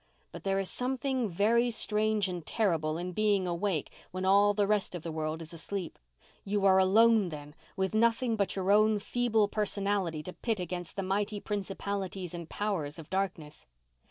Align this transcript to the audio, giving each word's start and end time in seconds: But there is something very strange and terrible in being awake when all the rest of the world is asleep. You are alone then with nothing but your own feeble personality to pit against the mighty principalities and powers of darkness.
But 0.31 0.43
there 0.43 0.57
is 0.57 0.67
something 0.67 1.29
very 1.29 1.69
strange 1.69 2.27
and 2.27 2.43
terrible 2.43 2.97
in 2.97 3.11
being 3.11 3.45
awake 3.45 3.91
when 4.09 4.25
all 4.25 4.55
the 4.55 4.65
rest 4.65 4.95
of 4.95 5.03
the 5.03 5.11
world 5.11 5.43
is 5.43 5.53
asleep. 5.53 5.99
You 6.43 6.65
are 6.65 6.79
alone 6.79 7.29
then 7.29 7.53
with 7.75 7.93
nothing 7.93 8.35
but 8.35 8.55
your 8.55 8.71
own 8.71 8.97
feeble 8.97 9.47
personality 9.47 10.23
to 10.23 10.33
pit 10.33 10.59
against 10.59 10.95
the 10.95 11.03
mighty 11.03 11.39
principalities 11.39 12.33
and 12.33 12.49
powers 12.49 12.97
of 12.97 13.11
darkness. 13.11 13.67